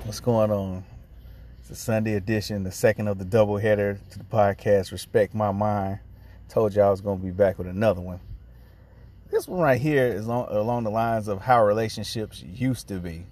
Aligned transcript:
What's 0.00 0.18
going 0.18 0.50
on? 0.50 0.84
It's 1.60 1.70
a 1.70 1.76
Sunday 1.76 2.14
edition, 2.14 2.64
the 2.64 2.72
second 2.72 3.06
of 3.06 3.18
the 3.18 3.24
double 3.24 3.56
header 3.56 4.00
to 4.10 4.18
the 4.18 4.24
podcast. 4.24 4.90
Respect 4.90 5.32
my 5.32 5.52
mind. 5.52 6.00
Told 6.48 6.74
you 6.74 6.82
I 6.82 6.90
was 6.90 7.00
going 7.00 7.20
to 7.20 7.24
be 7.24 7.30
back 7.30 7.56
with 7.56 7.68
another 7.68 8.00
one. 8.00 8.18
This 9.30 9.46
one 9.46 9.60
right 9.60 9.80
here 9.80 10.06
is 10.08 10.28
on, 10.28 10.48
along 10.50 10.82
the 10.82 10.90
lines 10.90 11.28
of 11.28 11.40
how 11.40 11.64
relationships 11.64 12.42
used 12.42 12.88
to 12.88 12.98
be. 12.98 13.26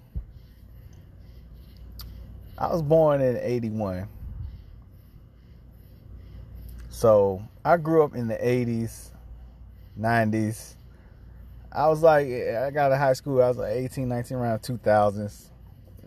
I 2.57 2.67
was 2.67 2.81
born 2.81 3.19
in 3.19 3.35
81. 3.35 4.07
So 6.89 7.43
I 7.65 7.75
grew 7.75 8.01
up 8.01 8.15
in 8.15 8.29
the 8.29 8.37
80s, 8.37 9.09
90s. 9.99 10.75
I 11.69 11.89
was 11.89 12.01
like, 12.01 12.27
I 12.27 12.71
got 12.71 12.89
to 12.89 12.97
high 12.97 13.13
school, 13.13 13.43
I 13.43 13.49
was 13.49 13.57
like 13.57 13.73
18, 13.73 14.07
19, 14.07 14.37
around 14.37 14.59
2000s 14.59 15.50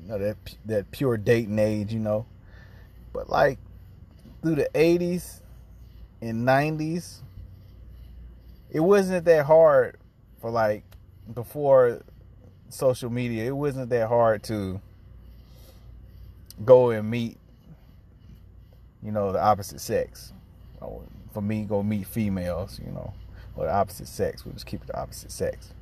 you 0.04 0.10
know, 0.10 0.18
that 0.18 0.36
that 0.66 0.90
pure 0.90 1.16
dating 1.16 1.58
age, 1.58 1.92
you 1.92 2.00
know. 2.00 2.26
But 3.12 3.30
like 3.30 3.58
through 4.42 4.56
the 4.56 4.68
80s 4.74 5.40
and 6.20 6.46
90s, 6.46 7.20
it 8.70 8.80
wasn't 8.80 9.24
that 9.24 9.46
hard 9.46 9.96
for 10.40 10.50
like 10.50 10.84
before 11.32 12.02
social 12.68 13.08
media. 13.08 13.46
It 13.46 13.56
wasn't 13.56 13.88
that 13.90 14.08
hard 14.08 14.42
to 14.44 14.80
go 16.64 16.90
and 16.90 17.10
meet, 17.10 17.38
you 19.02 19.12
know, 19.12 19.32
the 19.32 19.42
opposite 19.42 19.80
sex. 19.80 20.32
Oh, 20.82 21.02
for 21.32 21.40
me, 21.40 21.64
go 21.64 21.82
meet 21.82 22.06
females, 22.06 22.78
you 22.84 22.92
know, 22.92 23.14
or 23.56 23.64
the 23.64 23.72
opposite 23.72 24.08
sex. 24.08 24.44
We 24.44 24.52
just 24.52 24.66
keep 24.66 24.82
it 24.82 24.88
the 24.88 24.98
opposite 24.98 25.32
sex. 25.32 25.72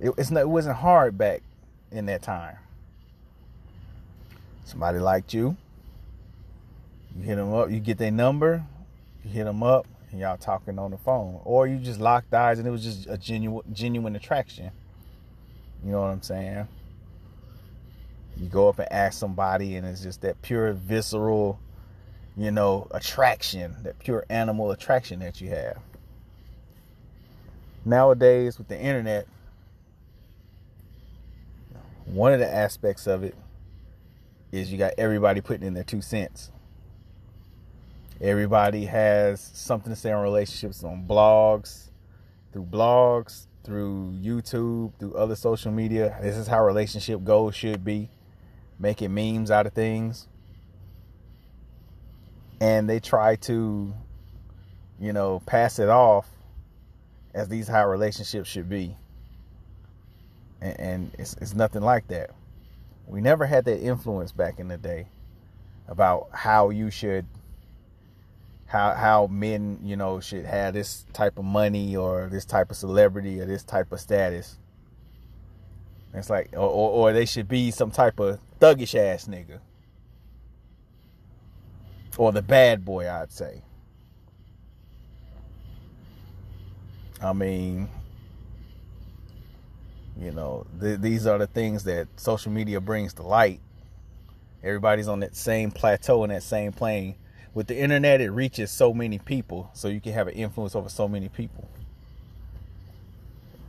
It, 0.00 0.12
it's 0.18 0.30
not, 0.30 0.40
it 0.40 0.48
wasn't 0.48 0.76
hard 0.76 1.16
back 1.16 1.42
in 1.90 2.06
that 2.06 2.22
time. 2.22 2.56
Somebody 4.64 4.98
liked 4.98 5.34
you. 5.34 5.56
You 7.16 7.24
hit 7.24 7.36
them 7.36 7.52
up. 7.52 7.70
You 7.70 7.80
get 7.80 7.98
their 7.98 8.10
number. 8.10 8.64
You 9.24 9.30
hit 9.30 9.44
them 9.44 9.62
up, 9.62 9.86
and 10.10 10.20
y'all 10.20 10.36
talking 10.36 10.78
on 10.78 10.90
the 10.90 10.98
phone, 10.98 11.40
or 11.44 11.66
you 11.66 11.78
just 11.78 12.00
locked 12.00 12.32
eyes, 12.34 12.58
and 12.58 12.66
it 12.66 12.70
was 12.70 12.82
just 12.82 13.06
a 13.08 13.16
genuine, 13.16 13.64
genuine 13.72 14.16
attraction. 14.16 14.70
You 15.84 15.92
know 15.92 16.00
what 16.00 16.08
I'm 16.08 16.22
saying? 16.22 16.68
You 18.36 18.48
go 18.48 18.68
up 18.68 18.78
and 18.78 18.90
ask 18.90 19.18
somebody, 19.18 19.76
and 19.76 19.86
it's 19.86 20.02
just 20.02 20.22
that 20.22 20.40
pure 20.42 20.72
visceral, 20.72 21.60
you 22.36 22.50
know, 22.50 22.88
attraction, 22.90 23.76
that 23.82 23.98
pure 23.98 24.24
animal 24.28 24.70
attraction 24.70 25.20
that 25.20 25.40
you 25.40 25.50
have. 25.50 25.78
Nowadays, 27.84 28.58
with 28.58 28.68
the 28.68 28.80
internet, 28.80 29.26
one 32.04 32.32
of 32.32 32.40
the 32.40 32.52
aspects 32.52 33.06
of 33.06 33.22
it 33.22 33.34
is 34.52 34.70
you 34.70 34.78
got 34.78 34.92
everybody 34.98 35.40
putting 35.40 35.66
in 35.66 35.74
their 35.74 35.82
two 35.82 36.02
cents. 36.02 36.52
Everybody 38.20 38.84
has 38.84 39.40
something 39.40 39.92
to 39.92 39.96
say 39.96 40.12
on 40.12 40.22
relationships 40.22 40.84
on 40.84 41.06
blogs, 41.08 41.88
through 42.52 42.66
blogs, 42.66 43.46
through 43.64 44.12
YouTube, 44.22 44.92
through 44.98 45.14
other 45.14 45.34
social 45.34 45.72
media. 45.72 46.16
This 46.20 46.36
is 46.36 46.46
how 46.46 46.64
relationship 46.64 47.24
goals 47.24 47.56
should 47.56 47.84
be. 47.84 48.10
Making 48.78 49.14
memes 49.14 49.50
out 49.50 49.66
of 49.66 49.72
things. 49.72 50.28
And 52.60 52.88
they 52.88 53.00
try 53.00 53.36
to, 53.36 53.92
you 55.00 55.12
know, 55.12 55.42
pass 55.46 55.78
it 55.78 55.88
off 55.88 56.28
as 57.34 57.48
these 57.48 57.66
how 57.66 57.88
relationships 57.88 58.48
should 58.48 58.68
be. 58.68 58.96
And, 60.60 60.80
and 60.80 61.10
it's, 61.18 61.34
it's 61.40 61.54
nothing 61.54 61.82
like 61.82 62.06
that. 62.08 62.30
We 63.06 63.20
never 63.20 63.46
had 63.46 63.64
that 63.66 63.80
influence 63.80 64.32
back 64.32 64.58
in 64.58 64.68
the 64.68 64.78
day 64.78 65.08
about 65.88 66.28
how 66.32 66.70
you 66.70 66.90
should 66.90 67.26
how 68.66 68.94
how 68.94 69.26
men, 69.26 69.78
you 69.82 69.96
know, 69.96 70.20
should 70.20 70.46
have 70.46 70.72
this 70.72 71.04
type 71.12 71.38
of 71.38 71.44
money 71.44 71.94
or 71.94 72.28
this 72.30 72.44
type 72.44 72.70
of 72.70 72.76
celebrity 72.76 73.40
or 73.40 73.44
this 73.44 73.62
type 73.62 73.92
of 73.92 74.00
status. 74.00 74.58
It's 76.14 76.30
like 76.30 76.50
or, 76.54 76.58
or, 76.60 76.90
or 76.90 77.12
they 77.12 77.26
should 77.26 77.48
be 77.48 77.70
some 77.70 77.90
type 77.90 78.18
of 78.18 78.38
thuggish 78.60 78.98
ass 78.98 79.26
nigga. 79.26 79.60
Or 82.16 82.32
the 82.32 82.42
bad 82.42 82.84
boy, 82.84 83.10
I'd 83.10 83.32
say. 83.32 83.62
I 87.22 87.32
mean, 87.32 87.88
you 90.22 90.30
know, 90.30 90.66
th- 90.80 91.00
these 91.00 91.26
are 91.26 91.38
the 91.38 91.46
things 91.46 91.84
that 91.84 92.08
social 92.16 92.52
media 92.52 92.80
brings 92.80 93.14
to 93.14 93.22
light. 93.22 93.60
Everybody's 94.62 95.08
on 95.08 95.20
that 95.20 95.34
same 95.34 95.70
plateau 95.72 96.22
and 96.22 96.32
that 96.32 96.42
same 96.42 96.72
plane. 96.72 97.16
With 97.54 97.66
the 97.66 97.76
internet, 97.76 98.20
it 98.20 98.30
reaches 98.30 98.70
so 98.70 98.94
many 98.94 99.18
people, 99.18 99.70
so 99.74 99.88
you 99.88 100.00
can 100.00 100.12
have 100.12 100.28
an 100.28 100.34
influence 100.34 100.74
over 100.74 100.88
so 100.88 101.08
many 101.08 101.28
people. 101.28 101.68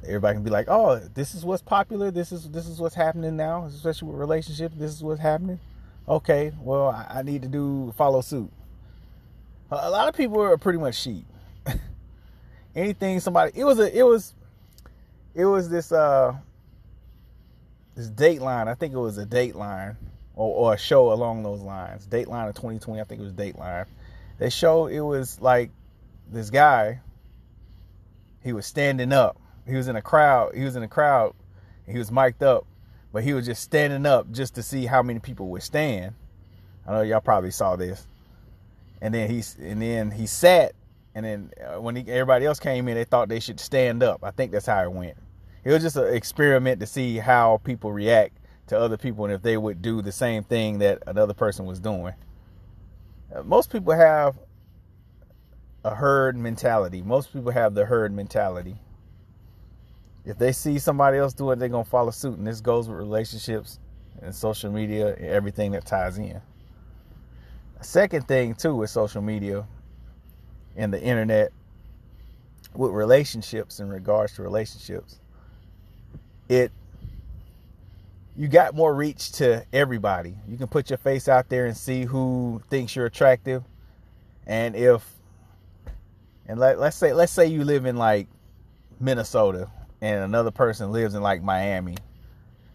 Everybody 0.05 0.35
can 0.35 0.43
be 0.43 0.49
like, 0.49 0.67
"Oh, 0.69 0.99
this 1.13 1.33
is 1.33 1.43
what's 1.43 1.63
popular. 1.63 2.11
This 2.11 2.31
is 2.31 2.49
this 2.49 2.67
is 2.67 2.79
what's 2.79 2.95
happening 2.95 3.35
now, 3.35 3.65
especially 3.65 4.09
with 4.09 4.19
relationships. 4.19 4.75
This 4.77 4.91
is 4.91 5.03
what's 5.03 5.19
happening." 5.21 5.59
Okay, 6.07 6.51
well, 6.61 6.89
I, 6.89 7.19
I 7.19 7.21
need 7.23 7.41
to 7.41 7.47
do 7.47 7.93
follow 7.97 8.21
suit. 8.21 8.51
A, 9.71 9.75
a 9.75 9.89
lot 9.89 10.07
of 10.07 10.15
people 10.15 10.41
are 10.41 10.57
pretty 10.57 10.79
much 10.79 10.95
sheep. 10.95 11.25
Anything 12.75 13.19
somebody, 13.19 13.51
it 13.55 13.63
was 13.63 13.79
a, 13.79 13.97
it 13.97 14.03
was 14.03 14.33
it 15.35 15.45
was 15.45 15.69
this 15.69 15.91
uh 15.91 16.35
this 17.95 18.09
Dateline. 18.09 18.67
I 18.67 18.75
think 18.75 18.93
it 18.93 18.99
was 18.99 19.17
a 19.17 19.25
Dateline 19.25 19.95
or, 20.35 20.55
or 20.55 20.73
a 20.73 20.77
show 20.77 21.11
along 21.11 21.43
those 21.43 21.61
lines. 21.61 22.07
Dateline 22.07 22.49
of 22.49 22.55
2020. 22.55 22.99
I 22.99 23.03
think 23.03 23.21
it 23.21 23.23
was 23.23 23.33
Dateline. 23.33 23.85
They 24.39 24.49
showed 24.49 24.87
it 24.87 25.01
was 25.01 25.39
like 25.41 25.71
this 26.31 26.49
guy. 26.49 27.01
He 28.43 28.53
was 28.53 28.65
standing 28.65 29.13
up. 29.13 29.37
He 29.65 29.75
was 29.75 29.87
in 29.87 29.95
a 29.95 30.01
crowd. 30.01 30.55
He 30.55 30.63
was 30.63 30.75
in 30.75 30.83
a 30.83 30.87
crowd. 30.87 31.33
he 31.87 31.97
was 31.97 32.11
mic'd 32.11 32.43
up, 32.43 32.65
but 33.13 33.23
he 33.23 33.33
was 33.33 33.45
just 33.45 33.61
standing 33.61 34.05
up 34.05 34.31
just 34.31 34.55
to 34.55 34.63
see 34.63 34.85
how 34.85 35.01
many 35.01 35.19
people 35.19 35.47
would 35.49 35.63
stand. 35.63 36.15
I 36.85 36.91
know 36.91 37.01
y'all 37.01 37.21
probably 37.21 37.51
saw 37.51 37.75
this. 37.75 38.05
And 39.01 39.13
then 39.13 39.29
he's 39.29 39.55
and 39.59 39.81
then 39.81 40.11
he 40.11 40.27
sat 40.27 40.73
and 41.15 41.25
then 41.25 41.51
uh, 41.61 41.79
when 41.79 41.95
he, 41.95 42.01
everybody 42.11 42.45
else 42.45 42.59
came 42.59 42.87
in, 42.87 42.95
they 42.95 43.03
thought 43.03 43.29
they 43.29 43.39
should 43.39 43.59
stand 43.59 44.01
up. 44.01 44.23
I 44.23 44.31
think 44.31 44.51
that's 44.51 44.65
how 44.65 44.81
it 44.83 44.91
went. 44.91 45.17
It 45.63 45.71
was 45.71 45.81
just 45.81 45.95
an 45.95 46.13
experiment 46.13 46.79
to 46.79 46.85
see 46.85 47.17
how 47.17 47.61
people 47.63 47.91
react 47.91 48.37
to 48.67 48.79
other 48.79 48.97
people 48.97 49.25
and 49.25 49.33
if 49.33 49.41
they 49.41 49.57
would 49.57 49.81
do 49.81 50.01
the 50.01 50.11
same 50.11 50.43
thing 50.43 50.79
that 50.79 51.03
another 51.07 51.33
person 51.33 51.65
was 51.65 51.79
doing. 51.79 52.13
Uh, 53.33 53.43
most 53.43 53.71
people 53.71 53.93
have 53.93 54.37
a 55.83 55.93
herd 55.93 56.37
mentality. 56.37 57.01
Most 57.01 57.31
people 57.31 57.51
have 57.51 57.73
the 57.75 57.85
herd 57.85 58.11
mentality. 58.13 58.75
If 60.25 60.37
they 60.37 60.51
see 60.51 60.79
somebody 60.79 61.17
else 61.17 61.33
do 61.33 61.51
it, 61.51 61.59
they're 61.59 61.69
going 61.69 61.83
to 61.83 61.89
follow 61.89 62.11
suit. 62.11 62.37
And 62.37 62.47
this 62.47 62.61
goes 62.61 62.87
with 62.87 62.97
relationships 62.97 63.79
and 64.21 64.33
social 64.33 64.71
media 64.71 65.15
and 65.15 65.25
everything 65.25 65.71
that 65.71 65.85
ties 65.85 66.17
in. 66.17 66.41
A 67.79 67.83
second 67.83 68.27
thing, 68.27 68.55
too, 68.55 68.75
with 68.75 68.89
social 68.89 69.21
media 69.21 69.67
and 70.75 70.93
the 70.93 71.01
internet 71.01 71.51
with 72.73 72.91
relationships 72.91 73.79
in 73.79 73.89
regards 73.89 74.33
to 74.33 74.41
relationships 74.41 75.19
it 76.49 76.71
you 78.35 78.47
got 78.47 78.73
more 78.75 78.93
reach 78.93 79.33
to 79.33 79.63
everybody. 79.71 80.35
You 80.47 80.57
can 80.57 80.67
put 80.67 80.89
your 80.89 80.97
face 80.97 81.27
out 81.27 81.49
there 81.49 81.65
and 81.65 81.77
see 81.77 82.03
who 82.03 82.61
thinks 82.69 82.95
you're 82.95 83.05
attractive. 83.05 83.63
And 84.47 84.75
if 84.75 85.07
and 86.47 86.59
let, 86.59 86.79
let's 86.79 86.97
say 86.97 87.13
let's 87.13 87.31
say 87.31 87.47
you 87.47 87.63
live 87.63 87.85
in 87.85 87.95
like 87.95 88.27
minnesota 88.99 89.69
and 90.01 90.23
another 90.23 90.51
person 90.51 90.91
lives 90.91 91.13
in 91.13 91.21
like 91.21 91.43
miami. 91.43 91.95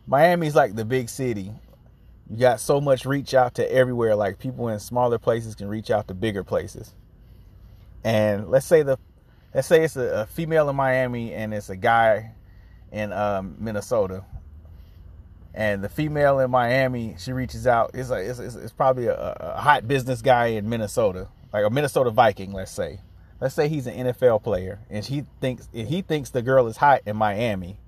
Miami's 0.07 0.55
like 0.55 0.75
the 0.75 0.85
big 0.85 1.09
city. 1.09 1.53
You 2.31 2.37
got 2.37 2.61
so 2.61 2.81
much 2.81 3.05
reach 3.05 3.35
out 3.35 3.55
to 3.57 3.73
everywhere. 3.73 4.15
Like 4.15 4.39
people 4.39 4.69
in 4.69 4.79
smaller 4.79 5.19
places 5.19 5.55
can 5.55 5.69
reach 5.69 5.91
out 5.91 6.09
to 6.09 6.15
bigger 6.15 6.45
places 6.45 6.95
and 8.09 8.49
let's 8.49 8.65
say 8.65 8.83
the 8.83 8.99
let's 9.55 9.69
say 9.69 9.85
it's 9.85 9.97
a, 9.97 10.23
a 10.23 10.27
female 10.27 10.71
in 10.71 10.77
Miami 10.77 11.35
and 11.35 11.53
it's 11.53 11.69
a 11.69 11.77
guy 11.77 12.33
in 12.91 13.13
um, 13.13 13.57
Minnesota, 13.59 14.25
and 15.53 15.85
the 15.85 15.91
female 15.91 16.39
in 16.41 16.51
Miami 16.51 17.17
she 17.19 17.33
reaches 17.33 17.67
out. 17.67 17.91
It's 17.93 18.09
it's, 18.09 18.39
it's, 18.39 18.55
it's 18.55 18.73
probably 18.73 19.09
a, 19.09 19.15
a, 19.15 19.61
hot 19.61 19.87
business 19.87 20.23
guy 20.23 20.47
in 20.47 20.71
Minnesota, 20.71 21.29
like 21.53 21.67
a 21.67 21.71
Minnesota 21.71 22.09
Viking. 22.09 22.55
Let's 22.55 22.73
say, 22.73 23.01
let's 23.43 23.55
say 23.55 23.69
he's 23.69 23.87
an 23.87 24.07
NFL 24.07 24.43
player, 24.43 24.81
and 24.89 25.05
he 25.05 25.25
thinks 25.43 25.69
he 25.71 26.01
thinks 26.01 26.31
the 26.31 26.41
girl 26.41 26.67
is 26.67 26.79
hot 26.79 27.03
in 27.05 27.15
Miami. 27.15 27.79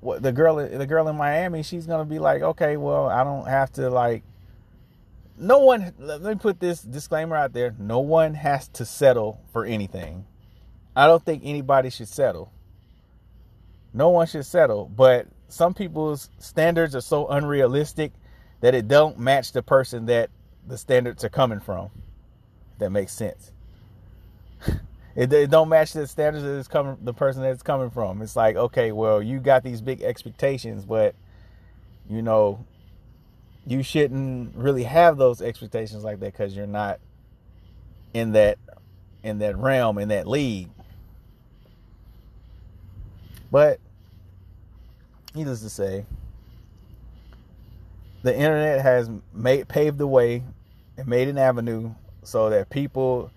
What 0.00 0.22
the 0.22 0.32
girl 0.32 0.56
the 0.56 0.86
girl 0.86 1.08
in 1.08 1.16
Miami, 1.16 1.62
she's 1.62 1.86
gonna 1.86 2.06
be 2.06 2.18
like, 2.18 2.40
okay, 2.40 2.78
well, 2.78 3.06
I 3.06 3.22
don't 3.22 3.46
have 3.46 3.70
to 3.72 3.90
like 3.90 4.22
no 5.40 5.58
one 5.58 5.92
let 5.98 6.22
me 6.22 6.34
put 6.34 6.60
this 6.60 6.82
disclaimer 6.82 7.36
out 7.36 7.52
there 7.52 7.74
no 7.78 7.98
one 7.98 8.34
has 8.34 8.68
to 8.68 8.84
settle 8.84 9.40
for 9.52 9.64
anything 9.64 10.24
i 10.94 11.06
don't 11.06 11.24
think 11.24 11.42
anybody 11.44 11.90
should 11.90 12.08
settle 12.08 12.52
no 13.92 14.08
one 14.10 14.26
should 14.26 14.46
settle 14.46 14.86
but 14.94 15.26
some 15.48 15.74
people's 15.74 16.30
standards 16.38 16.94
are 16.94 17.00
so 17.00 17.26
unrealistic 17.28 18.12
that 18.60 18.74
it 18.74 18.88
don't 18.88 19.18
match 19.18 19.52
the 19.52 19.62
person 19.62 20.06
that 20.06 20.30
the 20.66 20.78
standards 20.78 21.24
are 21.24 21.28
coming 21.28 21.60
from. 21.60 21.90
That 22.78 22.90
makes 22.90 23.12
sense. 23.12 23.52
it, 25.16 25.32
it 25.32 25.50
don't 25.50 25.68
match 25.68 25.92
the 25.92 26.06
standards 26.06 26.44
that 26.44 26.58
it's 26.58 26.68
coming 26.68 26.96
the 27.02 27.14
person 27.14 27.42
that 27.42 27.50
it's 27.50 27.62
coming 27.62 27.90
from. 27.90 28.22
It's 28.22 28.36
like, 28.36 28.56
okay, 28.56 28.92
well, 28.92 29.22
you 29.22 29.40
got 29.40 29.62
these 29.62 29.80
big 29.80 30.02
expectations, 30.02 30.84
but 30.84 31.14
you 32.08 32.22
know, 32.22 32.64
you 33.66 33.82
shouldn't 33.82 34.54
really 34.56 34.84
have 34.84 35.16
those 35.16 35.42
expectations 35.42 36.04
like 36.04 36.20
that 36.20 36.32
because 36.32 36.56
you're 36.56 36.66
not 36.66 36.98
in 38.12 38.32
that 38.32 38.58
in 39.22 39.38
that 39.38 39.56
realm 39.56 39.98
in 39.98 40.08
that 40.08 40.26
league 40.26 40.68
but 43.50 43.78
needless 45.34 45.60
to 45.60 45.70
say 45.70 46.04
the 48.22 48.34
internet 48.34 48.80
has 48.80 49.10
made 49.32 49.68
paved 49.68 49.98
the 49.98 50.06
way 50.06 50.42
and 50.96 51.06
made 51.06 51.28
an 51.28 51.38
avenue 51.38 51.92
so 52.22 52.50
that 52.50 52.70
people 52.70 53.30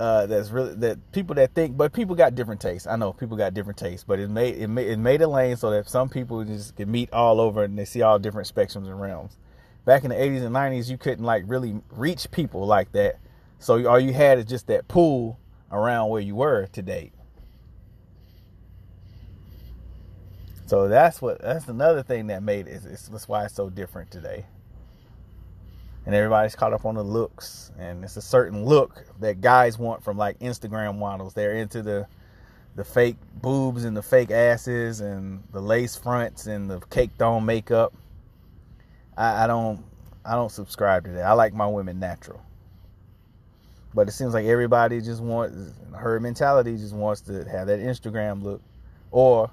uh, 0.00 0.26
that's 0.26 0.50
really 0.50 0.74
that 0.74 1.12
people 1.12 1.34
that 1.34 1.52
think, 1.54 1.76
but 1.76 1.92
people 1.92 2.14
got 2.14 2.34
different 2.34 2.60
tastes. 2.60 2.86
I 2.86 2.96
know 2.96 3.12
people 3.12 3.36
got 3.36 3.52
different 3.52 3.78
tastes, 3.78 4.04
but 4.04 4.20
it 4.20 4.30
made 4.30 4.56
it 4.56 4.68
made, 4.68 4.86
it 4.86 4.98
made 4.98 5.22
a 5.22 5.28
lane 5.28 5.56
so 5.56 5.70
that 5.70 5.88
some 5.88 6.08
people 6.08 6.44
just 6.44 6.76
can 6.76 6.90
meet 6.90 7.12
all 7.12 7.40
over 7.40 7.64
and 7.64 7.76
they 7.76 7.84
see 7.84 8.02
all 8.02 8.18
different 8.18 8.52
spectrums 8.52 8.86
and 8.86 9.00
realms. 9.00 9.36
Back 9.88 10.04
in 10.04 10.10
the 10.10 10.16
80s 10.16 10.44
and 10.44 10.54
90s, 10.54 10.90
you 10.90 10.98
couldn't 10.98 11.24
like 11.24 11.44
really 11.46 11.80
reach 11.90 12.30
people 12.30 12.66
like 12.66 12.92
that. 12.92 13.16
So 13.58 13.88
all 13.88 13.98
you 13.98 14.12
had 14.12 14.36
is 14.36 14.44
just 14.44 14.66
that 14.66 14.86
pool 14.86 15.40
around 15.72 16.10
where 16.10 16.20
you 16.20 16.34
were 16.34 16.66
to 16.74 16.82
date. 16.82 17.14
So 20.66 20.88
that's 20.88 21.22
what 21.22 21.40
that's 21.40 21.68
another 21.68 22.02
thing 22.02 22.26
that 22.26 22.42
made 22.42 22.68
it. 22.68 22.82
It's, 22.84 23.08
that's 23.08 23.26
why 23.26 23.46
it's 23.46 23.54
so 23.54 23.70
different 23.70 24.10
today 24.10 24.44
and 26.04 26.14
everybody's 26.14 26.54
caught 26.54 26.74
up 26.74 26.84
on 26.84 26.94
the 26.94 27.02
looks 27.02 27.72
and 27.78 28.04
it's 28.04 28.18
a 28.18 28.22
certain 28.22 28.66
look 28.66 29.06
that 29.20 29.40
guys 29.40 29.78
want 29.78 30.02
from 30.02 30.16
like 30.16 30.38
instagram 30.38 30.98
models 30.98 31.34
they're 31.34 31.56
into 31.56 31.82
the 31.82 32.06
the 32.76 32.84
fake 32.84 33.16
boobs 33.42 33.84
and 33.84 33.94
the 33.94 34.02
fake 34.02 34.30
asses 34.30 35.00
and 35.00 35.42
the 35.52 35.60
lace 35.60 35.96
fronts 35.96 36.46
and 36.46 36.70
the 36.70 36.80
caked 36.88 37.20
on 37.20 37.44
makeup 37.44 37.92
I, 39.18 39.44
I 39.44 39.46
don't 39.46 39.84
i 40.24 40.32
don't 40.32 40.50
subscribe 40.50 41.04
to 41.04 41.10
that 41.12 41.26
i 41.26 41.32
like 41.32 41.52
my 41.52 41.66
women 41.66 41.98
natural 41.98 42.40
but 43.94 44.08
it 44.08 44.12
seems 44.12 44.32
like 44.32 44.46
everybody 44.46 45.00
just 45.00 45.20
wants 45.22 45.72
her 45.94 46.18
mentality 46.20 46.76
just 46.76 46.94
wants 46.94 47.20
to 47.22 47.44
have 47.44 47.66
that 47.66 47.80
instagram 47.80 48.42
look 48.42 48.62
or 49.10 49.50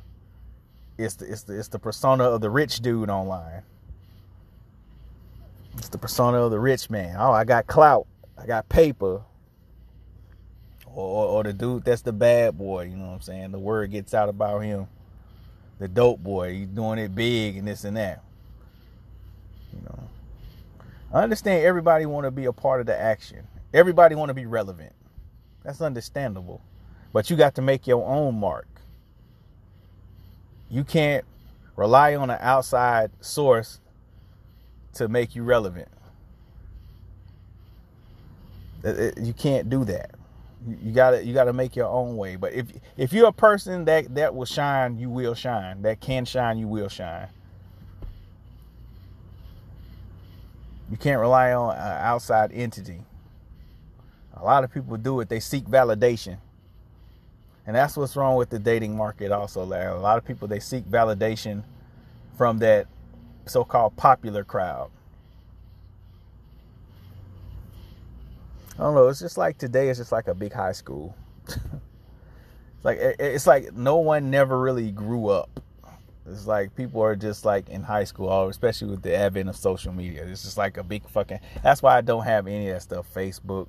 it's 0.97 1.15
the, 1.15 1.29
it's 1.29 1.43
the, 1.43 1.59
it's 1.59 1.67
the 1.67 1.79
persona 1.79 2.23
of 2.23 2.39
the 2.41 2.49
rich 2.49 2.79
dude 2.79 3.09
online 3.09 3.63
it's 5.77 5.89
the 5.89 5.97
persona 5.97 6.37
of 6.37 6.51
the 6.51 6.59
rich 6.59 6.89
man. 6.89 7.15
Oh, 7.19 7.31
I 7.31 7.43
got 7.43 7.67
clout. 7.67 8.07
I 8.37 8.45
got 8.45 8.69
paper. 8.69 9.21
Or, 10.87 11.27
or 11.27 11.43
the 11.43 11.53
dude 11.53 11.83
that's 11.83 12.01
the 12.01 12.13
bad 12.13 12.57
boy, 12.57 12.83
you 12.83 12.95
know 12.95 13.07
what 13.07 13.15
I'm 13.15 13.21
saying? 13.21 13.51
The 13.51 13.59
word 13.59 13.91
gets 13.91 14.13
out 14.13 14.29
about 14.29 14.59
him. 14.59 14.87
The 15.77 15.89
dope 15.89 16.23
boy, 16.23 16.53
he's 16.53 16.67
doing 16.67 16.99
it 16.99 17.13
big 17.13 17.57
and 17.57 17.67
this 17.67 17.83
and 17.83 17.97
that. 17.97 18.23
I 21.15 21.23
understand 21.23 21.65
everybody 21.65 22.05
want 22.05 22.25
to 22.25 22.31
be 22.31 22.45
a 22.45 22.51
part 22.51 22.81
of 22.81 22.87
the 22.87 22.99
action. 22.99 23.47
Everybody 23.73 24.15
want 24.15 24.29
to 24.31 24.33
be 24.33 24.45
relevant. 24.45 24.93
That's 25.63 25.79
understandable. 25.79 26.61
But 27.13 27.29
you 27.29 27.37
got 27.37 27.55
to 27.55 27.61
make 27.61 27.87
your 27.87 28.05
own 28.05 28.37
mark. 28.37 28.67
You 30.69 30.83
can't 30.83 31.23
rely 31.77 32.15
on 32.17 32.29
an 32.29 32.39
outside 32.41 33.11
source 33.21 33.79
to 34.95 35.07
make 35.07 35.35
you 35.35 35.43
relevant. 35.43 35.87
You 39.17 39.33
can't 39.33 39.69
do 39.69 39.85
that. 39.85 40.11
You 40.67 40.91
gotta 40.91 41.25
you 41.25 41.33
gotta 41.33 41.53
make 41.53 41.77
your 41.77 41.87
own 41.87 42.17
way. 42.17 42.35
But 42.35 42.53
if 42.53 42.67
if 42.97 43.13
you're 43.13 43.29
a 43.29 43.33
person 43.33 43.85
that 43.85 44.13
that 44.15 44.35
will 44.35 44.45
shine, 44.45 44.97
you 44.99 45.09
will 45.09 45.35
shine. 45.35 45.83
That 45.83 46.01
can 46.01 46.25
shine, 46.25 46.57
you 46.57 46.67
will 46.67 46.89
shine. 46.89 47.29
You 50.89 50.97
can't 50.97 51.19
rely 51.19 51.53
on 51.53 51.75
an 51.75 51.81
outside 51.81 52.51
entity. 52.53 53.01
A 54.33 54.43
lot 54.43 54.63
of 54.63 54.71
people 54.73 54.97
do 54.97 55.19
it. 55.21 55.29
They 55.29 55.39
seek 55.39 55.65
validation. 55.65 56.37
And 57.65 57.75
that's 57.75 57.97
what's 57.97 58.15
wrong 58.15 58.35
with 58.35 58.49
the 58.49 58.59
dating 58.59 58.95
market 58.95 59.31
also. 59.31 59.63
A 59.63 59.97
lot 59.97 60.17
of 60.17 60.25
people 60.25 60.47
they 60.47 60.59
seek 60.59 60.85
validation 60.85 61.63
from 62.37 62.59
that 62.59 62.87
so-called 63.45 63.95
popular 63.95 64.43
crowd. 64.43 64.91
I 68.77 68.83
don't 68.83 68.93
know. 68.93 69.07
It's 69.07 69.19
just 69.19 69.37
like 69.37 69.57
today. 69.57 69.89
It's 69.89 69.99
just 69.99 70.11
like 70.11 70.27
a 70.27 70.35
big 70.35 70.51
high 70.51 70.73
school. 70.73 71.15
it's 71.47 71.57
like 72.83 72.97
it's 72.99 73.47
like 73.47 73.73
no 73.73 73.97
one 73.97 74.29
never 74.29 74.59
really 74.59 74.91
grew 74.91 75.27
up. 75.29 75.61
It's 76.27 76.47
like 76.47 76.75
people 76.75 77.01
are 77.01 77.15
just 77.15 77.45
like 77.45 77.69
in 77.69 77.83
high 77.83 78.03
school, 78.03 78.27
all 78.27 78.49
especially 78.49 78.87
with 78.89 79.03
the 79.03 79.15
advent 79.15 79.49
of 79.49 79.55
social 79.55 79.93
media. 79.93 80.25
It's 80.25 80.43
just 80.43 80.57
like 80.57 80.77
a 80.77 80.83
big 80.83 81.07
fucking. 81.07 81.39
That's 81.61 81.83
why 81.83 81.97
I 81.97 82.01
don't 82.01 82.23
have 82.23 82.47
any 82.47 82.69
of 82.69 82.75
that 82.75 82.81
stuff. 82.81 83.05
Facebook, 83.13 83.67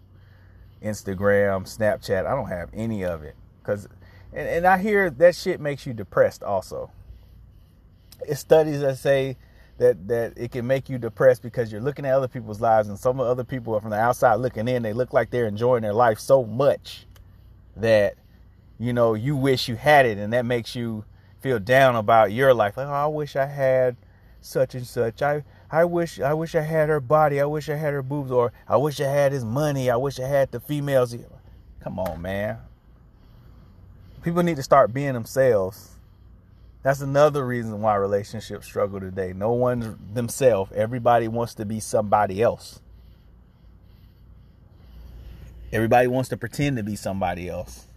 Instagram, 0.83 1.65
Snapchat. 1.65 2.27
I 2.27 2.35
don't 2.35 2.49
have 2.49 2.71
any 2.73 3.05
of 3.05 3.23
it 3.23 3.37
because, 3.61 3.87
and, 4.33 4.49
and 4.49 4.67
I 4.67 4.79
hear 4.79 5.11
that 5.11 5.35
shit 5.35 5.61
makes 5.61 5.87
you 5.87 5.93
depressed. 5.93 6.43
Also, 6.43 6.91
it's 8.27 8.41
studies 8.41 8.81
that 8.81 8.97
say 8.97 9.37
that 9.79 10.09
that 10.09 10.33
it 10.37 10.51
can 10.51 10.67
make 10.67 10.89
you 10.89 10.97
depressed 10.97 11.43
because 11.43 11.71
you're 11.71 11.81
looking 11.81 12.07
at 12.07 12.15
other 12.15 12.29
people's 12.29 12.61
lives 12.61 12.89
and 12.89 12.99
some 12.99 13.21
of 13.21 13.27
other 13.27 13.45
people 13.45 13.75
are 13.75 13.81
from 13.81 13.91
the 13.91 13.99
outside 13.99 14.37
looking 14.37 14.69
in 14.69 14.83
they 14.83 14.95
look 14.95 15.13
like 15.13 15.31
they're 15.31 15.47
enjoying 15.47 15.83
their 15.83 15.93
life 15.93 16.19
so 16.19 16.45
much 16.45 17.07
that 17.77 18.15
you 18.79 18.95
know 18.95 19.13
you 19.13 19.37
wish 19.37 19.69
you 19.69 19.77
had 19.77 20.07
it 20.07 20.17
and 20.17 20.33
that 20.33 20.47
makes 20.47 20.75
you 20.75 21.05
feel 21.47 21.59
down 21.61 21.95
about 21.95 22.33
your 22.33 22.53
life 22.53 22.77
like 22.77 22.89
oh, 22.89 22.93
I 22.93 23.07
wish 23.07 23.37
I 23.37 23.47
had 23.47 23.97
such 24.41 24.75
and 24.75 24.87
such 24.87 25.23
I 25.23 25.45
I 25.71 25.85
wish 25.85 26.19
I 26.19 26.35
wish 26.35 26.55
I 26.57 26.63
had 26.63 26.89
her 26.89 27.01
body 27.01 27.41
I 27.41 27.45
wish 27.45 27.69
I 27.69 27.77
had 27.77 27.93
her 27.93 28.03
boobs 28.03 28.33
or 28.33 28.53
I 28.67 28.77
wish 28.77 29.01
I 29.01 29.09
had 29.09 29.31
his 29.31 29.45
money 29.45 29.89
I 29.91 29.97
wish 29.97 30.19
I 30.19 30.27
had 30.27 30.51
the 30.51 30.59
females 30.59 31.15
come 31.81 32.01
on 32.01 32.21
man 32.21 32.59
people 34.23 34.43
need 34.43 34.57
to 34.57 34.63
start 34.63 34.93
being 34.93 35.15
themselves 35.15 35.97
that's 36.83 37.01
another 37.01 37.45
reason 37.45 37.81
why 37.81 37.97
relationships 37.97 38.65
struggle 38.65 39.01
today. 39.01 39.33
No 39.35 39.51
one 39.55 39.99
themselves. 40.15 40.71
Everybody 40.73 41.27
wants 41.27 41.55
to 41.55 41.65
be 41.65 41.81
somebody 41.81 42.41
else. 42.41 42.79
Everybody 45.73 46.07
wants 46.07 46.29
to 46.29 46.37
pretend 46.37 46.77
to 46.77 46.85
be 46.85 46.95
somebody 46.95 47.49
else. 47.49 47.89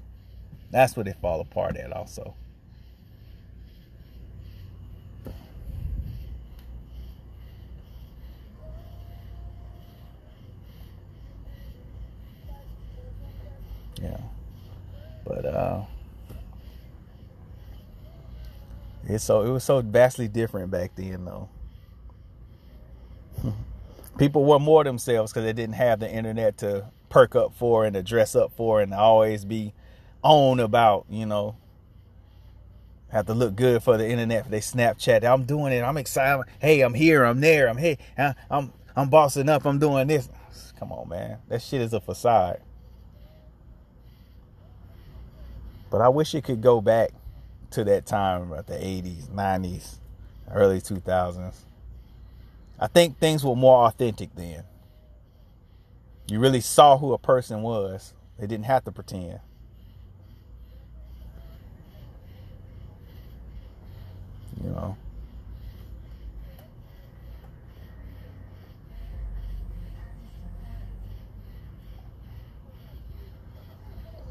That's 0.71 0.95
where 0.95 1.03
they 1.03 1.13
fall 1.13 1.39
apart 1.39 1.77
at 1.77 1.93
also. 1.93 2.33
Yeah. 14.01 14.19
But 15.25 15.45
uh 15.45 15.83
it's 19.07 19.23
so 19.23 19.41
it 19.41 19.49
was 19.49 19.63
so 19.63 19.81
vastly 19.81 20.27
different 20.27 20.71
back 20.71 20.91
then 20.95 21.25
though. 21.25 21.49
People 24.17 24.45
were 24.45 24.59
more 24.59 24.83
themselves 24.83 25.31
because 25.31 25.45
they 25.45 25.53
didn't 25.53 25.75
have 25.75 25.99
the 25.99 26.11
internet 26.11 26.57
to 26.59 26.85
perk 27.09 27.35
up 27.35 27.53
for 27.55 27.85
and 27.85 27.93
to 27.93 28.03
dress 28.03 28.35
up 28.35 28.51
for 28.55 28.81
and 28.81 28.93
always 28.93 29.45
be 29.45 29.73
on 30.21 30.59
about, 30.59 31.05
you 31.09 31.25
know. 31.25 31.55
Have 33.09 33.25
to 33.25 33.33
look 33.33 33.55
good 33.55 33.81
for 33.81 33.97
the 33.97 34.07
internet 34.07 34.43
for 34.43 34.51
they 34.51 34.59
Snapchat. 34.59 35.23
I'm 35.23 35.45
doing 35.45 35.73
it. 35.73 35.81
I'm 35.81 35.97
excited. 35.97 36.43
Hey, 36.59 36.81
I'm 36.81 36.93
here. 36.93 37.23
I'm 37.23 37.39
there. 37.39 37.67
I'm 37.67 37.77
here. 37.77 37.97
I'm 38.51 38.71
I'm 38.95 39.09
bossing 39.09 39.49
up. 39.49 39.65
I'm 39.65 39.79
doing 39.79 40.07
this. 40.07 40.29
Come 40.77 40.91
on, 40.91 41.09
man. 41.09 41.39
That 41.47 41.61
shit 41.63 41.81
is 41.81 41.93
a 41.93 41.99
facade. 42.01 42.61
But 45.89 46.01
I 46.01 46.10
wish 46.10 46.36
it 46.36 46.43
could 46.43 46.62
go 46.62 46.81
back 46.81 47.12
to 47.72 47.84
that 47.84 48.05
time 48.05 48.51
about 48.51 48.67
the 48.67 48.75
80s, 48.75 49.27
90s, 49.29 49.98
early 50.51 50.81
2000s. 50.81 51.55
I 52.79 52.88
think 52.88 53.17
things 53.19 53.43
were 53.43 53.55
more 53.55 53.88
authentic 53.88 54.29
then. 54.36 54.63
You 56.27 56.39
really 56.39 56.62
saw 56.62 56.98
who 56.98 57.13
a 57.13 57.17
person 57.17 57.62
was. 57.62 58.13
They 58.38 58.48
didn't 58.48 58.65
have 58.65 58.84
to 58.86 58.91
pretend. 58.91 59.39
You 64.63 64.69
know. 64.69 64.98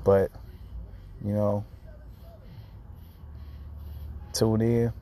But, 0.05 0.31
you 1.25 1.33
know, 1.33 1.65
tune 4.33 4.61
in 4.61 4.93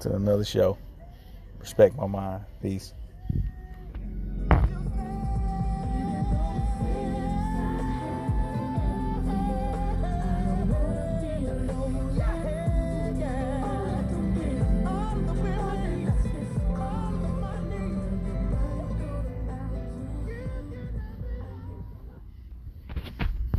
to 0.00 0.14
another 0.14 0.44
show. 0.44 0.78
Respect 1.60 1.96
my 1.96 2.06
mind. 2.06 2.44
Peace. 2.62 2.94